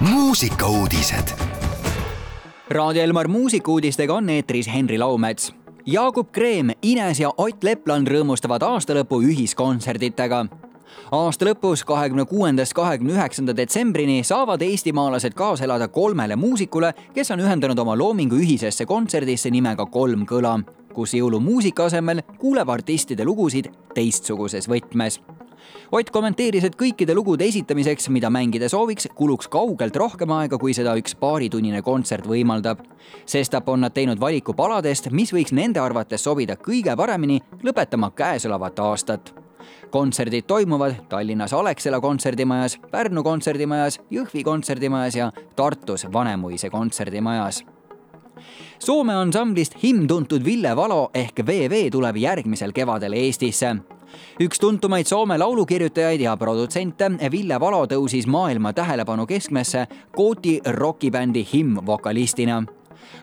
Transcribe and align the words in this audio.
muusikauudised. 0.00 1.28
Raadio 2.70 3.02
Elmar 3.02 3.28
muusikuudistega 3.28 4.14
on 4.14 4.28
eetris 4.30 4.68
Henri 4.74 4.98
Laumets. 4.98 5.54
Jaagup 5.86 6.32
Kreem, 6.32 6.70
Ines 6.82 7.20
ja 7.20 7.30
Ott 7.36 7.64
Lepland 7.64 8.08
rõõmustavad 8.08 8.62
aastalõpu 8.62 9.22
ühiskontserditega 9.24 10.46
aasta 11.12 11.48
lõpus, 11.48 11.84
kahekümne 11.84 12.24
kuuendast 12.24 12.74
kahekümne 12.76 13.12
üheksanda 13.16 13.56
detsembrini 13.56 14.24
saavad 14.24 14.62
eestimaalased 14.62 15.34
kaasa 15.34 15.64
elada 15.64 15.88
kolmele 15.88 16.36
muusikule, 16.36 16.92
kes 17.14 17.30
on 17.30 17.40
ühendanud 17.40 17.78
oma 17.78 17.96
loomingu 17.96 18.36
ühisesse 18.36 18.86
kontserdisse 18.86 19.50
nimega 19.50 19.86
Kolm 19.86 20.26
kõla, 20.28 20.58
kus 20.94 21.14
jõulumuusika 21.14 21.88
asemel 21.88 22.22
kuuleb 22.38 22.68
artistide 22.68 23.24
lugusid 23.24 23.70
teistsuguses 23.94 24.68
võtmes 24.68 25.20
Ott 25.92 26.10
kommenteeris, 26.12 26.64
et 26.64 26.76
kõikide 26.76 27.14
lugude 27.16 27.46
esitamiseks, 27.48 28.10
mida 28.12 28.28
mängida 28.30 28.68
sooviks, 28.68 29.08
kuluks 29.16 29.48
kaugelt 29.48 29.96
rohkem 29.96 30.32
aega, 30.36 30.58
kui 30.60 30.74
seda 30.76 30.92
üks 31.00 31.16
paaritunnine 31.16 31.82
kontsert 31.82 32.26
võimaldab. 32.28 32.84
sestap 33.26 33.68
on 33.68 33.80
nad 33.80 33.92
teinud 33.92 34.20
valiku 34.20 34.52
paladest, 34.52 35.10
mis 35.10 35.32
võiks 35.32 35.52
nende 35.52 35.80
arvates 35.80 36.24
sobida 36.24 36.56
kõige 36.56 36.96
paremini 36.96 37.40
lõpetama 37.62 38.10
käesolevat 38.14 38.78
aastat. 38.78 39.34
Kontserdid 39.90 40.44
toimuvad 40.46 40.94
Tallinnas 41.08 41.52
Alexela 41.52 42.00
kontserdimajas, 42.00 42.78
Pärnu 42.90 43.22
kontserdimajas, 43.22 44.00
Jõhvi 44.10 44.44
kontserdimajas 44.44 45.16
ja 45.16 45.32
Tartus 45.56 46.06
Vanemuise 46.12 46.70
kontserdimajas. 46.70 47.64
Soome 48.78 49.14
ansamblist 49.14 49.74
himn 49.82 50.06
tuntud 50.06 50.44
Ville 50.44 50.76
Valo 50.76 51.10
ehk 51.14 51.40
VV 51.46 51.88
tuleb 51.90 52.16
järgmisel 52.16 52.72
kevadel 52.72 53.12
Eestisse 53.12 53.97
üks 54.40 54.60
tuntumaid 54.60 55.06
Soome 55.06 55.38
laulukirjutajaid 55.38 56.20
ja 56.20 56.36
produtsente 56.36 57.10
Ville 57.30 57.60
Valo 57.60 57.84
tõusis 57.86 58.26
maailma 58.26 58.72
tähelepanu 58.72 59.26
keskmesse 59.26 59.86
Gooti 60.16 60.60
rokibändi 60.66 61.46
Him 61.52 61.76
vokalistina. 61.86 62.64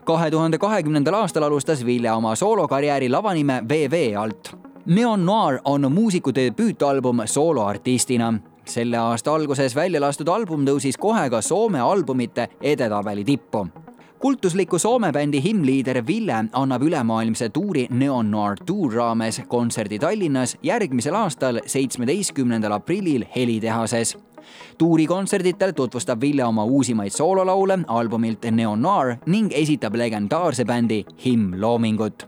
kahe 0.06 0.32
tuhande 0.32 0.58
kahekümnendal 0.58 1.14
aastal 1.14 1.44
alustas 1.44 1.86
Ville 1.86 2.12
oma 2.12 2.36
soolokarjääri 2.36 3.10
lavanime 3.10 3.64
VV 3.70 4.14
alt. 4.18 4.56
Neon 4.86 5.26
Noir 5.26 5.60
on 5.66 5.92
muusiku 5.92 6.36
debüütalbum 6.36 7.22
sooloartistina 7.26 8.34
selle 8.66 8.98
aasta 8.98 9.34
alguses 9.34 9.76
välja 9.76 10.02
lastud 10.02 10.28
album 10.28 10.66
tõusis 10.66 10.98
kohe 11.00 11.30
ka 11.30 11.42
Soome 11.42 11.80
albumite 11.80 12.50
edetabeli 12.62 13.24
tippu 13.24 13.68
kultusliku 14.20 14.80
Soome 14.80 15.12
bändi 15.12 15.44
himliider 15.44 16.08
Ville 16.08 16.46
annab 16.52 16.82
ülemaailmse 16.82 17.50
tuuri 17.50 17.88
Neon 17.90 18.32
Noir 18.32 18.58
Tour 18.66 18.94
raames 18.94 19.42
kontserdi 19.48 20.00
Tallinnas 20.00 20.58
järgmisel 20.64 21.16
aastal, 21.16 21.60
seitsmeteistkümnendal 21.66 22.72
aprillil 22.72 23.26
Helitehases. 23.36 24.18
Tuurikontserditel 24.78 25.72
tutvustab 25.72 26.22
Ville 26.22 26.46
oma 26.46 26.64
uusimaid 26.64 27.12
soololaule 27.12 27.80
albumilt 27.88 28.46
Neon 28.52 28.82
Noir 28.82 29.16
ning 29.26 29.52
esitab 29.54 29.96
legendaarse 29.96 30.66
bändi 30.66 31.06
Him 31.26 31.52
loomingut 31.62 32.28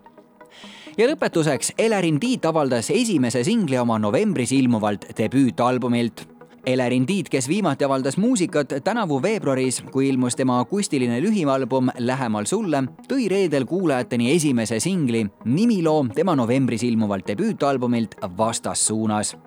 ja 0.97 1.05
lõpetuseks 1.05 1.75
Elerin 1.77 2.19
Tiit 2.19 2.45
avaldas 2.45 2.89
esimese 2.89 3.43
singli 3.43 3.77
oma 3.77 3.99
novembris 3.99 4.51
ilmuvalt 4.51 5.05
debüütalbumilt 5.17 6.36
Elerin 6.67 7.05
Tiit, 7.05 7.29
kes 7.29 7.47
viimati 7.47 7.85
avaldas 7.85 8.17
muusikat 8.17 8.73
tänavu 8.83 9.21
veebruaris, 9.21 9.83
kui 9.91 10.09
ilmus 10.09 10.35
tema 10.35 10.59
akustiline 10.59 11.21
lühialbum 11.23 11.87
Lähemal 11.97 12.45
sulle, 12.45 12.81
tõi 13.07 13.29
reedel 13.31 13.65
kuulajateni 13.65 14.33
esimese 14.35 14.79
singli, 14.83 15.23
nimiloo 15.45 16.09
tema 16.15 16.35
novembris 16.35 16.83
ilmuvalt 16.83 17.27
debüütalbumilt 17.27 18.19
Vastassuunas 18.37 19.37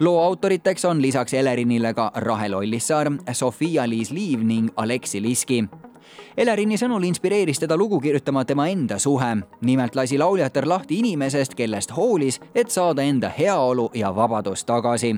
loo 0.00 0.20
autoriteks 0.20 0.84
on 0.84 1.02
lisaks 1.02 1.34
Elerinile 1.34 1.94
ka 1.94 2.10
Rahel 2.14 2.54
Ollissaar, 2.54 3.08
Sofia-Liis 3.32 4.10
Liiv 4.10 4.44
ning 4.44 4.68
Aleksi 4.76 5.22
Liski. 5.22 5.64
Elerini 6.36 6.76
sõnul 6.76 7.04
inspireeris 7.08 7.60
teda 7.60 7.76
lugu 7.76 8.00
kirjutama 8.00 8.44
tema 8.44 8.68
enda 8.68 8.98
suhe. 8.98 9.36
nimelt 9.60 9.96
lasi 9.96 10.18
lauljatar 10.18 10.68
lahti 10.68 10.98
inimesest, 10.98 11.54
kellest 11.54 11.96
hoolis, 11.96 12.40
et 12.54 12.70
saada 12.70 13.02
enda 13.02 13.28
heaolu 13.28 13.90
ja 13.94 14.14
vabadus 14.14 14.64
tagasi 14.64 15.16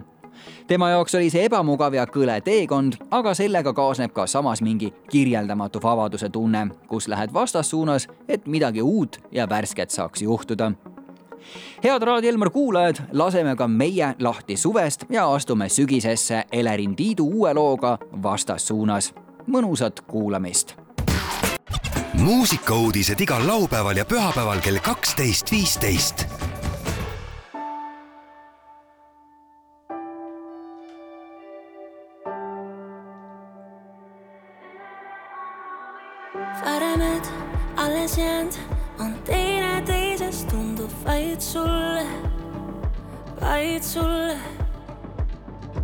tema 0.66 0.91
jaoks 0.91 1.15
oli 1.15 1.31
see 1.31 1.44
ebamugav 1.44 1.94
ja 1.94 2.06
kõle 2.06 2.41
teekond, 2.41 2.97
aga 3.10 3.34
sellega 3.34 3.72
kaasneb 3.72 4.12
ka 4.12 4.26
samas 4.26 4.62
mingi 4.62 4.93
kirjeldamatu 5.10 5.82
vabaduse 5.82 6.28
tunne, 6.28 6.69
kus 6.88 7.09
lähed 7.09 7.32
vastassuunas, 7.32 8.09
et 8.28 8.47
midagi 8.47 8.82
uut 8.82 9.21
ja 9.32 9.48
värsket 9.48 9.91
saaks 9.91 10.22
juhtuda 10.22 10.72
head 11.84 12.03
Raadio 12.03 12.31
Elmar 12.31 12.50
kuulajad, 12.50 12.97
laseme 13.12 13.56
ka 13.56 13.69
meie 13.69 14.15
lahti 14.19 14.56
suvest 14.56 15.04
ja 15.10 15.32
astume 15.34 15.69
sügisesse 15.69 16.44
Elerin 16.53 16.97
Tiidu 16.97 17.26
uue 17.26 17.54
looga 17.54 17.98
Vastassuunas. 18.22 19.15
mõnusat 19.47 20.00
kuulamist. 20.06 20.75
muusikauudised 22.15 23.21
igal 23.21 23.47
laupäeval 23.47 23.97
ja 23.97 24.04
pühapäeval 24.04 24.60
kell 24.60 24.78
kaksteist, 24.78 25.50
viisteist 25.50 26.41
alles 37.82 38.19
jäänud. 38.19 38.54
On 39.00 39.15
teineteisest 39.25 40.48
tundub 40.48 40.91
vaid 41.04 41.41
sulle, 41.41 42.06
vaid 43.41 43.82
sulle. 43.82 44.37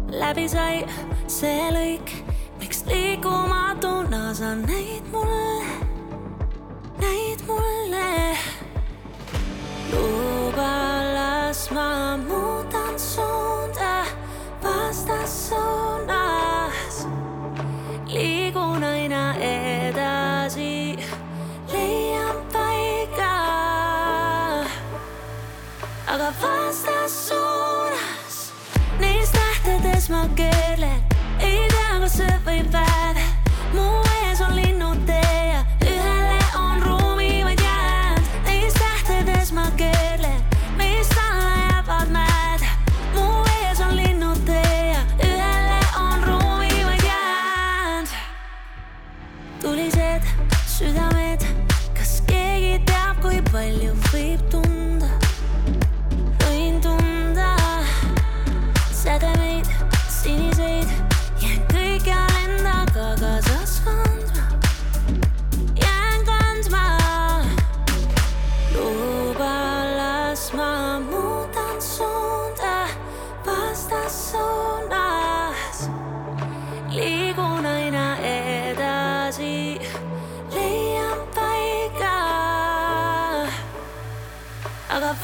läbi 0.09 0.49
sai 0.49 0.87
see 1.29 1.67
lõik, 1.75 2.13
miks 2.61 2.85
liikumatuna 2.89 4.35
sa 4.35 4.55
näid 4.57 5.05
mulle, 5.13 5.58
sleep 54.19 54.58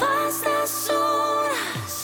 vastas 0.01 0.87
suunas, 0.87 2.03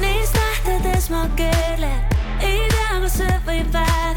neis 0.00 0.30
tähtedes 0.30 1.10
ma 1.10 1.28
keerlen, 1.36 2.04
ei 2.40 2.68
tea, 2.70 3.00
kas 3.00 3.18
see 3.20 3.40
võib 3.46 3.72
väärata. 3.72 4.15